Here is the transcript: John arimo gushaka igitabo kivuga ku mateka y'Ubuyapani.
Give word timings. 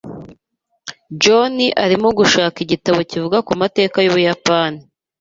John 1.21 1.55
arimo 1.83 2.09
gushaka 2.19 2.57
igitabo 2.65 2.99
kivuga 3.11 3.37
ku 3.47 3.53
mateka 3.61 3.95
y'Ubuyapani. 4.01 4.79